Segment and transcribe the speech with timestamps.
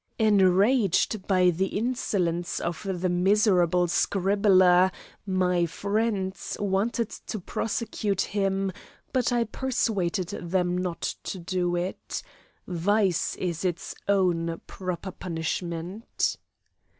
[0.17, 4.89] Enraged by the insolence of the miserable scribbler,
[5.27, 8.71] my friends wanted to prosecute him,
[9.13, 12.23] but I persuaded them not to do it.
[12.65, 16.35] Vice is its own proper punishment.